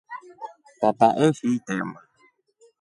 [0.79, 1.99] Tata eshi itema.